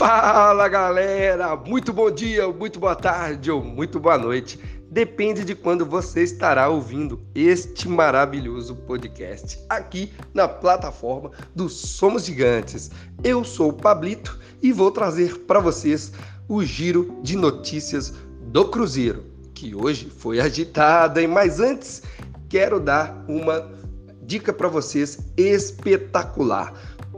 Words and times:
Fala 0.00 0.66
galera, 0.66 1.54
muito 1.54 1.92
bom 1.92 2.10
dia, 2.10 2.48
muito 2.48 2.80
boa 2.80 2.96
tarde 2.96 3.50
ou 3.50 3.62
muito 3.62 4.00
boa 4.00 4.16
noite. 4.16 4.58
Depende 4.90 5.44
de 5.44 5.54
quando 5.54 5.84
você 5.84 6.22
estará 6.22 6.70
ouvindo 6.70 7.20
este 7.34 7.86
maravilhoso 7.86 8.74
podcast 8.74 9.62
aqui 9.68 10.10
na 10.32 10.48
plataforma 10.48 11.30
do 11.54 11.68
Somos 11.68 12.24
Gigantes. 12.24 12.90
Eu 13.22 13.44
sou 13.44 13.68
o 13.68 13.72
Pablito 13.74 14.40
e 14.62 14.72
vou 14.72 14.90
trazer 14.90 15.40
para 15.40 15.60
vocês 15.60 16.14
o 16.48 16.64
giro 16.64 17.18
de 17.22 17.36
notícias 17.36 18.14
do 18.44 18.68
Cruzeiro, 18.70 19.26
que 19.52 19.74
hoje 19.74 20.08
foi 20.08 20.40
agitada, 20.40 21.28
mas 21.28 21.60
antes 21.60 22.02
quero 22.48 22.80
dar 22.80 23.22
uma 23.28 23.70
dica 24.22 24.50
para 24.50 24.68
vocês 24.68 25.18
espetacular 25.36 26.72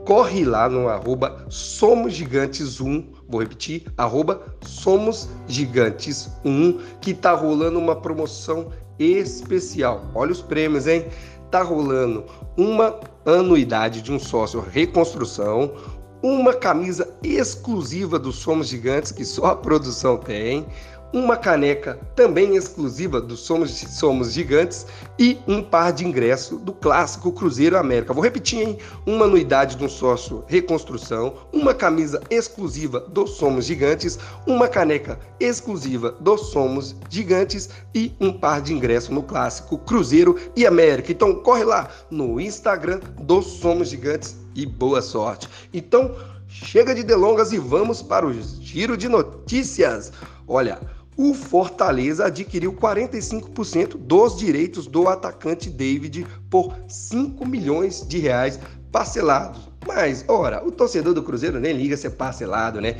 corre 0.05 0.43
lá 0.43 0.69
no 0.69 0.87
arroba 0.89 1.45
Somos 1.49 2.13
Gigantes 2.13 2.79
1, 2.81 3.11
vou 3.27 3.41
repetir, 3.41 3.85
arroba 3.97 4.41
Somos 4.61 5.29
Gigantes 5.47 6.29
1, 6.43 6.79
que 6.99 7.13
tá 7.13 7.33
rolando 7.33 7.79
uma 7.79 7.95
promoção 7.95 8.69
especial. 8.99 10.03
Olha 10.13 10.31
os 10.31 10.41
prêmios, 10.41 10.87
hein? 10.87 11.05
Tá 11.49 11.61
rolando 11.61 12.25
uma 12.57 12.99
anuidade 13.25 14.01
de 14.01 14.11
um 14.11 14.19
sócio 14.19 14.59
reconstrução, 14.59 15.73
uma 16.21 16.53
camisa 16.53 17.13
exclusiva 17.21 18.17
do 18.17 18.31
Somos 18.31 18.67
Gigantes, 18.67 19.11
que 19.11 19.25
só 19.25 19.47
a 19.47 19.55
produção 19.55 20.17
tem, 20.17 20.65
uma 21.13 21.37
caneca 21.37 21.99
também 22.15 22.55
exclusiva 22.55 23.21
do 23.21 23.37
Somos, 23.37 23.71
Somos 23.71 24.33
Gigantes 24.33 24.87
e 25.19 25.37
um 25.47 25.61
par 25.61 25.93
de 25.93 26.05
ingresso 26.05 26.57
do 26.57 26.73
clássico 26.73 27.31
Cruzeiro 27.31 27.77
América. 27.77 28.13
Vou 28.13 28.23
repetir, 28.23 28.61
hein? 28.61 28.77
Uma 29.05 29.25
anuidade 29.25 29.75
de 29.75 29.85
um 29.85 29.89
sócio 29.89 30.43
reconstrução, 30.47 31.35
uma 31.53 31.73
camisa 31.73 32.19
exclusiva 32.31 32.99
do 32.99 33.27
Somos 33.27 33.65
Gigantes, 33.65 34.17
uma 34.47 34.67
caneca 34.67 35.19
exclusiva 35.39 36.11
do 36.19 36.35
Somos 36.35 36.95
Gigantes 37.09 37.69
e 37.93 38.11
um 38.19 38.33
par 38.33 38.61
de 38.61 38.73
ingresso 38.73 39.13
no 39.13 39.21
clássico 39.21 39.77
Cruzeiro 39.77 40.35
e 40.55 40.65
América. 40.65 41.11
Então 41.11 41.35
corre 41.35 41.63
lá 41.63 41.89
no 42.09 42.41
Instagram 42.41 42.99
do 43.21 43.43
Somos 43.43 43.89
Gigantes 43.89 44.35
e 44.55 44.65
boa 44.65 45.01
sorte. 45.01 45.47
Então, 45.71 46.15
chega 46.47 46.93
de 46.93 47.03
delongas 47.03 47.51
e 47.51 47.57
vamos 47.57 48.01
para 48.01 48.25
o 48.25 48.33
giro 48.33 48.97
de 48.97 49.07
notícias. 49.07 50.11
Olha, 50.47 50.79
o 51.15 51.33
Fortaleza 51.33 52.25
adquiriu 52.25 52.73
45% 52.73 53.97
dos 53.97 54.37
direitos 54.37 54.87
do 54.87 55.07
atacante 55.07 55.69
David 55.69 56.25
por 56.49 56.73
5 56.87 57.45
milhões 57.47 58.05
de 58.07 58.19
reais 58.19 58.59
parcelados. 58.91 59.69
Mas, 59.85 60.23
ora, 60.27 60.65
o 60.65 60.71
torcedor 60.71 61.13
do 61.13 61.23
Cruzeiro 61.23 61.59
nem 61.59 61.73
liga 61.73 61.97
se 61.97 62.07
é 62.07 62.09
parcelado, 62.09 62.79
né? 62.79 62.95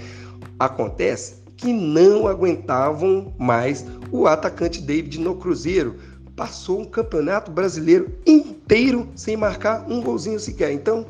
Acontece 0.59 1.44
que 1.55 1.72
não 1.72 2.28
aguentavam 2.28 3.33
mais 3.39 3.86
o 4.11 4.27
atacante 4.27 4.81
David 4.81 5.20
no 5.20 5.36
Cruzeiro. 5.36 5.95
Passou 6.36 6.81
um 6.81 6.86
campeonato 6.86 7.52
brasileiro 7.52 8.11
inteiro 8.25 9.08
sem 9.16 9.38
marcar 9.38 9.86
um 9.89 10.02
golzinho 10.02 10.39
sequer. 10.39 10.72
Então, 10.72 11.05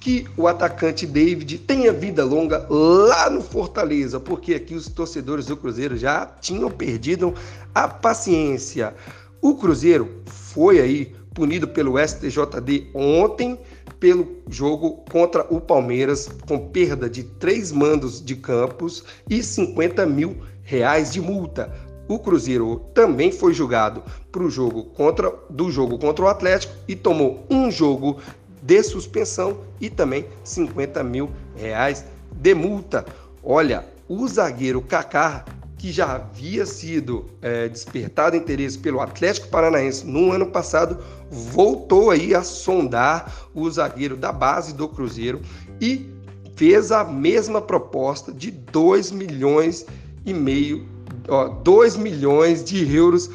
que 0.00 0.26
o 0.36 0.46
atacante 0.46 1.06
David 1.06 1.58
tenha 1.58 1.92
vida 1.92 2.24
longa 2.24 2.66
lá 2.68 3.28
no 3.28 3.42
Fortaleza, 3.42 4.20
porque 4.20 4.54
aqui 4.54 4.74
os 4.74 4.88
torcedores 4.88 5.46
do 5.46 5.56
Cruzeiro 5.56 5.96
já 5.96 6.26
tinham 6.26 6.70
perdido 6.70 7.34
a 7.74 7.88
paciência. 7.88 8.94
O 9.40 9.56
Cruzeiro 9.56 10.22
foi 10.26 10.80
aí 10.80 11.14
punido 11.34 11.68
pelo 11.68 11.98
STJD 11.98 12.90
ontem 12.94 13.58
pelo 14.00 14.42
jogo 14.48 15.04
contra 15.10 15.46
o 15.52 15.60
Palmeiras, 15.60 16.28
com 16.46 16.68
perda 16.68 17.08
de 17.10 17.24
três 17.24 17.72
mandos 17.72 18.24
de 18.24 18.36
campos 18.36 19.04
e 19.28 19.42
50 19.42 20.06
mil 20.06 20.36
reais 20.62 21.12
de 21.12 21.20
multa. 21.20 21.72
O 22.08 22.18
Cruzeiro 22.18 22.80
também 22.94 23.30
foi 23.30 23.52
julgado 23.52 24.02
pro 24.32 24.48
jogo 24.48 24.84
contra 24.84 25.30
do 25.50 25.70
jogo 25.70 25.98
contra 25.98 26.24
o 26.24 26.28
Atlético 26.28 26.72
e 26.88 26.96
tomou 26.96 27.46
um 27.50 27.70
jogo 27.70 28.18
de 28.68 28.82
suspensão 28.82 29.60
e 29.80 29.88
também 29.88 30.26
50 30.44 31.02
mil 31.02 31.30
reais 31.56 32.04
de 32.30 32.54
multa. 32.54 33.02
Olha, 33.42 33.86
o 34.06 34.28
zagueiro 34.28 34.82
Kaká, 34.82 35.46
que 35.78 35.90
já 35.90 36.16
havia 36.16 36.66
sido 36.66 37.24
é, 37.40 37.66
despertado 37.66 38.36
interesse 38.36 38.76
pelo 38.76 39.00
Atlético 39.00 39.48
Paranaense 39.48 40.06
no 40.06 40.32
ano 40.32 40.48
passado, 40.48 40.98
voltou 41.30 42.10
aí 42.10 42.34
a 42.34 42.42
sondar 42.42 43.34
o 43.54 43.70
zagueiro 43.70 44.18
da 44.18 44.32
base 44.32 44.74
do 44.74 44.86
Cruzeiro 44.86 45.40
e 45.80 46.06
fez 46.54 46.92
a 46.92 47.04
mesma 47.04 47.62
proposta 47.62 48.34
de 48.34 48.50
2 48.50 49.12
milhões 49.12 49.86
e 50.26 50.34
meio, 50.34 50.86
ó, 51.26 51.48
2 51.48 51.96
milhões 51.96 52.62
de 52.62 52.94
euros 52.94 53.30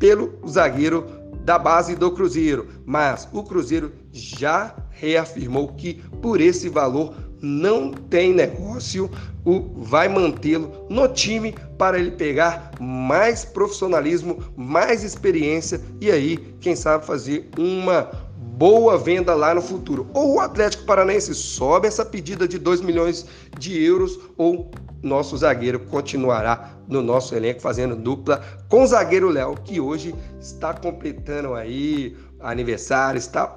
pelo 0.00 0.32
zagueiro 0.48 1.06
da 1.44 1.60
base 1.60 1.94
do 1.94 2.10
Cruzeiro, 2.10 2.66
mas 2.84 3.28
o 3.32 3.44
Cruzeiro 3.44 3.92
já 4.14 4.74
reafirmou 4.90 5.68
que 5.74 5.94
por 6.22 6.40
esse 6.40 6.68
valor 6.68 7.14
não 7.42 7.92
tem 7.92 8.32
negócio, 8.32 9.10
o 9.44 9.82
vai 9.82 10.08
mantê-lo 10.08 10.86
no 10.88 11.06
time 11.08 11.54
para 11.76 11.98
ele 11.98 12.12
pegar 12.12 12.70
mais 12.80 13.44
profissionalismo, 13.44 14.38
mais 14.56 15.04
experiência 15.04 15.80
e 16.00 16.10
aí, 16.10 16.38
quem 16.60 16.74
sabe 16.74 17.04
fazer 17.04 17.50
uma 17.58 18.10
boa 18.56 18.96
venda 18.96 19.34
lá 19.34 19.54
no 19.54 19.60
futuro. 19.60 20.08
Ou 20.14 20.36
o 20.36 20.40
Atlético 20.40 20.84
Paranaense 20.84 21.34
sobe 21.34 21.88
essa 21.88 22.04
pedida 22.04 22.46
de 22.46 22.58
2 22.58 22.80
milhões 22.80 23.26
de 23.58 23.82
euros 23.82 24.18
ou 24.38 24.70
nosso 25.02 25.36
zagueiro 25.36 25.80
continuará 25.80 26.70
no 26.88 27.02
nosso 27.02 27.34
elenco 27.34 27.60
fazendo 27.60 27.96
dupla 27.96 28.42
com 28.68 28.84
o 28.84 28.86
zagueiro 28.86 29.28
Léo, 29.28 29.56
que 29.56 29.80
hoje 29.80 30.14
está 30.40 30.72
completando 30.72 31.54
aí 31.54 32.16
aniversário, 32.40 33.18
está 33.18 33.54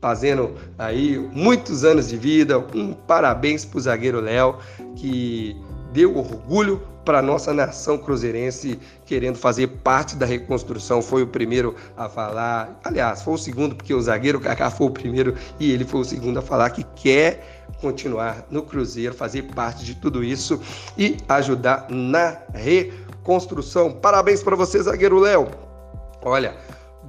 fazendo 0.00 0.54
aí 0.78 1.18
muitos 1.32 1.84
anos 1.84 2.08
de 2.08 2.16
vida. 2.16 2.58
Um 2.74 2.92
parabéns 2.92 3.64
para 3.64 3.78
o 3.78 3.80
zagueiro 3.80 4.20
Léo, 4.20 4.56
que 4.96 5.56
deu 5.92 6.16
orgulho 6.16 6.82
para 7.04 7.18
a 7.18 7.22
nossa 7.22 7.52
nação 7.52 7.98
cruzeirense, 7.98 8.78
querendo 9.04 9.36
fazer 9.36 9.66
parte 9.66 10.16
da 10.16 10.26
reconstrução. 10.26 11.02
Foi 11.02 11.22
o 11.22 11.26
primeiro 11.26 11.74
a 11.96 12.08
falar, 12.08 12.78
aliás, 12.84 13.22
foi 13.22 13.34
o 13.34 13.38
segundo, 13.38 13.74
porque 13.74 13.92
o 13.92 14.00
zagueiro 14.00 14.40
Kaká 14.40 14.70
foi 14.70 14.86
o 14.86 14.90
primeiro 14.90 15.34
e 15.58 15.72
ele 15.72 15.84
foi 15.84 16.00
o 16.00 16.04
segundo 16.04 16.38
a 16.38 16.42
falar 16.42 16.70
que 16.70 16.84
quer 16.94 17.66
continuar 17.80 18.46
no 18.50 18.62
Cruzeiro, 18.62 19.14
fazer 19.14 19.42
parte 19.54 19.84
de 19.84 19.94
tudo 19.94 20.22
isso 20.22 20.60
e 20.96 21.16
ajudar 21.28 21.86
na 21.88 22.36
reconstrução. 22.52 23.92
Parabéns 23.92 24.42
para 24.42 24.54
você, 24.54 24.82
zagueiro 24.82 25.18
Léo. 25.18 25.48
Olha, 26.22 26.54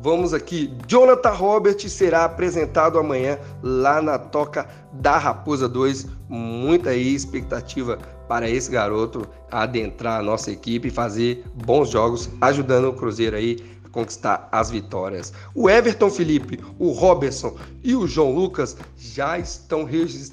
Vamos 0.03 0.33
aqui. 0.33 0.73
Jonathan 0.87 1.29
Robert 1.29 1.87
será 1.87 2.25
apresentado 2.25 2.97
amanhã 2.97 3.37
lá 3.61 4.01
na 4.01 4.17
Toca 4.17 4.67
da 4.91 5.15
Raposa 5.15 5.69
2. 5.69 6.07
Muita 6.27 6.89
aí 6.89 7.13
expectativa 7.13 7.99
para 8.27 8.49
esse 8.49 8.71
garoto 8.71 9.27
adentrar 9.51 10.19
a 10.19 10.23
nossa 10.23 10.49
equipe 10.49 10.87
e 10.87 10.91
fazer 10.91 11.45
bons 11.53 11.91
jogos, 11.91 12.31
ajudando 12.41 12.89
o 12.89 12.93
Cruzeiro 12.93 13.35
aí 13.35 13.57
a 13.85 13.89
conquistar 13.89 14.49
as 14.51 14.71
vitórias. 14.71 15.31
O 15.53 15.69
Everton 15.69 16.09
Felipe, 16.09 16.59
o 16.79 16.93
Robertson 16.93 17.55
e 17.83 17.93
o 17.93 18.07
João 18.07 18.33
Lucas 18.33 18.75
já 18.97 19.37
estão 19.37 19.87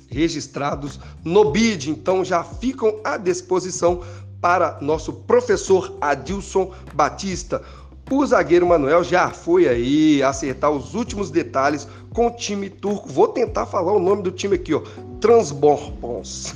registrados 0.08 0.98
no 1.22 1.50
BID, 1.50 1.90
então 1.90 2.24
já 2.24 2.42
ficam 2.42 3.00
à 3.04 3.18
disposição 3.18 4.00
para 4.40 4.78
nosso 4.80 5.12
professor 5.12 5.94
Adilson 6.00 6.72
Batista. 6.94 7.62
O 8.10 8.24
zagueiro 8.24 8.66
Manuel 8.66 9.04
já 9.04 9.28
foi 9.28 9.68
aí 9.68 10.22
acertar 10.22 10.70
os 10.70 10.94
últimos 10.94 11.30
detalhes 11.30 11.86
com 12.14 12.26
o 12.28 12.30
time 12.30 12.70
turco. 12.70 13.06
Vou 13.08 13.28
tentar 13.28 13.66
falar 13.66 13.92
o 13.92 13.98
nome 13.98 14.22
do 14.22 14.30
time 14.30 14.54
aqui, 14.54 14.72
ó. 14.72 14.82
Transborpons. 15.20 16.54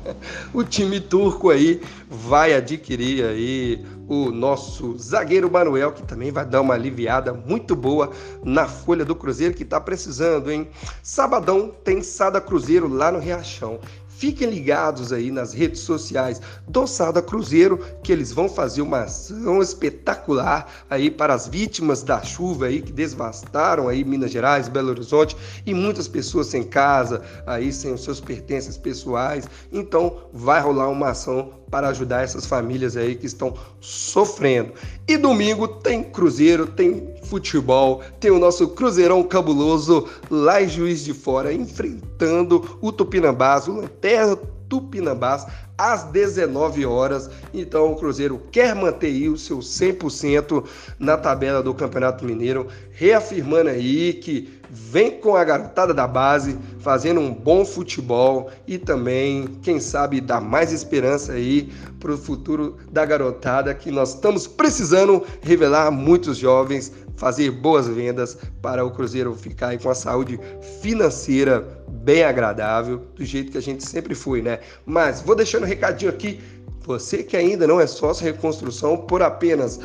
o 0.54 0.64
time 0.64 1.00
turco 1.00 1.50
aí 1.50 1.82
vai 2.08 2.54
adquirir 2.54 3.22
aí 3.24 3.84
o 4.08 4.30
nosso 4.30 4.96
zagueiro 4.96 5.50
Manuel, 5.50 5.92
que 5.92 6.02
também 6.02 6.30
vai 6.32 6.46
dar 6.46 6.62
uma 6.62 6.74
aliviada 6.74 7.34
muito 7.34 7.76
boa 7.76 8.10
na 8.42 8.66
folha 8.66 9.04
do 9.04 9.14
Cruzeiro 9.14 9.54
que 9.54 9.64
tá 9.64 9.80
precisando, 9.80 10.50
hein? 10.50 10.68
Sabadão 11.02 11.70
tem 11.84 12.02
Sada 12.02 12.40
Cruzeiro 12.40 12.88
lá 12.88 13.12
no 13.12 13.18
Riachão. 13.18 13.78
Fiquem 14.24 14.48
ligados 14.48 15.12
aí 15.12 15.30
nas 15.30 15.52
redes 15.52 15.80
sociais 15.80 16.40
do 16.66 16.86
Sada 16.86 17.20
Cruzeiro, 17.20 17.78
que 18.02 18.10
eles 18.10 18.32
vão 18.32 18.48
fazer 18.48 18.80
uma 18.80 19.00
ação 19.00 19.60
espetacular 19.60 20.66
aí 20.88 21.10
para 21.10 21.34
as 21.34 21.46
vítimas 21.46 22.02
da 22.02 22.22
chuva 22.22 22.64
aí 22.64 22.80
que 22.80 22.90
devastaram 22.90 23.86
aí 23.86 24.02
Minas 24.02 24.30
Gerais, 24.30 24.66
Belo 24.66 24.88
Horizonte 24.88 25.36
e 25.66 25.74
muitas 25.74 26.08
pessoas 26.08 26.46
sem 26.46 26.62
casa, 26.62 27.20
aí 27.46 27.70
sem 27.70 27.92
os 27.92 28.02
seus 28.02 28.18
pertences 28.18 28.78
pessoais. 28.78 29.46
Então, 29.70 30.16
vai 30.32 30.58
rolar 30.58 30.88
uma 30.88 31.10
ação 31.10 31.52
para 31.74 31.88
ajudar 31.88 32.22
essas 32.22 32.46
famílias 32.46 32.96
aí 32.96 33.16
que 33.16 33.26
estão 33.26 33.52
sofrendo. 33.80 34.74
E 35.08 35.16
domingo 35.16 35.66
tem 35.66 36.04
Cruzeiro, 36.04 36.68
tem 36.68 37.12
futebol, 37.24 38.00
tem 38.20 38.30
o 38.30 38.38
nosso 38.38 38.68
Cruzeirão 38.68 39.24
cabuloso 39.24 40.08
lá 40.30 40.62
em 40.62 40.68
Juiz 40.68 41.04
de 41.04 41.12
Fora 41.12 41.52
enfrentando 41.52 42.78
o 42.80 42.92
Tupinambás, 42.92 43.66
o 43.66 43.72
Lanterna 43.72 44.38
Tupinambás 44.74 45.46
às 45.78 46.02
19 46.04 46.84
horas. 46.84 47.30
Então 47.52 47.92
o 47.92 47.96
Cruzeiro 47.96 48.42
quer 48.50 48.74
manter 48.74 49.06
aí 49.06 49.28
o 49.28 49.38
seu 49.38 49.58
100% 49.58 50.64
na 50.98 51.16
tabela 51.16 51.62
do 51.62 51.72
Campeonato 51.72 52.24
Mineiro, 52.24 52.66
reafirmando 52.90 53.70
aí 53.70 54.14
que 54.14 54.52
vem 54.68 55.20
com 55.20 55.36
a 55.36 55.44
garotada 55.44 55.94
da 55.94 56.08
base, 56.08 56.58
fazendo 56.80 57.20
um 57.20 57.32
bom 57.32 57.64
futebol 57.64 58.50
e 58.66 58.76
também, 58.76 59.46
quem 59.62 59.78
sabe, 59.78 60.20
dar 60.20 60.40
mais 60.40 60.72
esperança 60.72 61.34
aí 61.34 61.72
para 62.00 62.12
o 62.12 62.18
futuro 62.18 62.76
da 62.90 63.06
garotada 63.06 63.72
que 63.74 63.92
nós 63.92 64.14
estamos 64.14 64.48
precisando 64.48 65.22
revelar 65.40 65.92
muitos 65.92 66.36
jovens, 66.36 66.92
fazer 67.16 67.50
boas 67.50 67.86
vendas 67.86 68.36
para 68.60 68.84
o 68.84 68.90
Cruzeiro 68.90 69.34
ficar 69.34 69.78
com 69.78 69.90
a 69.90 69.94
saúde 69.94 70.38
financeira 70.80 71.66
bem 71.88 72.24
agradável, 72.24 72.98
do 73.14 73.24
jeito 73.24 73.52
que 73.52 73.58
a 73.58 73.62
gente 73.62 73.84
sempre 73.84 74.14
foi, 74.14 74.42
né? 74.42 74.60
Mas 74.84 75.20
vou 75.20 75.34
deixando 75.34 75.64
um 75.64 75.66
recadinho 75.66 76.10
aqui, 76.10 76.40
você 76.84 77.22
que 77.22 77.36
ainda 77.36 77.66
não 77.66 77.80
é 77.80 77.86
sócio 77.86 78.24
reconstrução, 78.24 78.96
por 78.96 79.22
apenas 79.22 79.80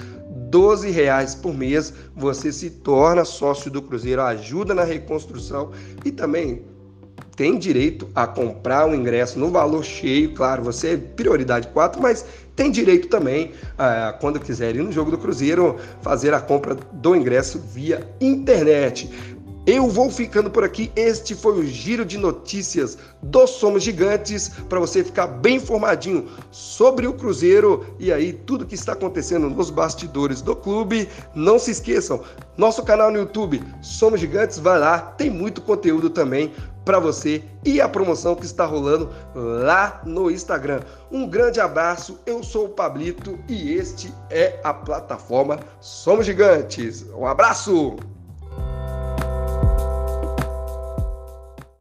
12 0.50 0.90
reais 0.90 1.36
por 1.36 1.54
mês, 1.54 1.94
você 2.16 2.52
se 2.52 2.70
torna 2.70 3.24
sócio 3.24 3.70
do 3.70 3.82
Cruzeiro, 3.82 4.22
ajuda 4.22 4.74
na 4.74 4.84
reconstrução 4.84 5.72
e 6.04 6.12
também 6.12 6.64
tem 7.40 7.58
direito 7.58 8.10
a 8.14 8.28
comprar 8.28 8.86
o 8.86 8.94
ingresso 8.94 9.40
no 9.40 9.50
valor 9.50 9.82
cheio, 9.82 10.34
claro, 10.34 10.62
você 10.62 10.90
é 10.90 10.98
prioridade 10.98 11.70
4, 11.70 12.02
mas 12.02 12.26
tem 12.54 12.70
direito 12.70 13.08
também, 13.08 13.54
ah, 13.78 14.14
quando 14.20 14.42
quiser 14.42 14.76
ir 14.76 14.84
no 14.84 14.92
jogo 14.92 15.10
do 15.10 15.18
Cruzeiro, 15.18 15.78
fazer 16.02 16.34
a 16.34 16.42
compra 16.42 16.76
do 16.76 17.16
ingresso 17.16 17.58
via 17.58 18.06
internet. 18.20 19.10
Eu 19.66 19.88
vou 19.88 20.10
ficando 20.10 20.50
por 20.50 20.64
aqui. 20.64 20.92
Este 20.96 21.36
foi 21.36 21.60
o 21.60 21.64
giro 21.64 22.04
de 22.04 22.18
notícias 22.18 22.98
do 23.22 23.46
Somos 23.46 23.84
Gigantes 23.84 24.50
para 24.68 24.80
você 24.80 25.04
ficar 25.04 25.28
bem 25.28 25.58
informadinho 25.58 26.28
sobre 26.50 27.06
o 27.06 27.14
Cruzeiro 27.14 27.86
e 28.00 28.12
aí 28.12 28.34
tudo 28.34 28.66
que 28.66 28.74
está 28.74 28.94
acontecendo 28.94 29.50
nos 29.50 29.70
bastidores 29.70 30.42
do 30.42 30.56
clube. 30.56 31.08
Não 31.36 31.60
se 31.60 31.72
esqueçam, 31.72 32.22
nosso 32.58 32.84
canal 32.84 33.12
no 33.12 33.20
YouTube 33.20 33.62
Somos 33.82 34.20
Gigantes, 34.20 34.58
vai 34.58 34.80
lá, 34.80 35.00
tem 35.00 35.30
muito 35.30 35.62
conteúdo 35.62 36.10
também 36.10 36.52
para 36.90 36.98
você 37.00 37.44
e 37.64 37.80
a 37.80 37.88
promoção 37.88 38.36
que 38.36 38.46
está 38.46 38.66
rolando 38.66 39.12
lá 39.36 40.02
no 40.04 40.32
Instagram. 40.32 40.80
Um 41.12 41.28
grande 41.28 41.60
abraço, 41.60 42.20
eu 42.26 42.42
sou 42.42 42.66
o 42.66 42.70
Pablito 42.70 43.38
e 43.48 43.74
este 43.74 44.12
é 44.32 44.60
a 44.64 44.74
plataforma 44.74 45.60
Somos 45.80 46.26
Gigantes. 46.26 47.06
Um 47.14 47.28
abraço! 47.28 47.96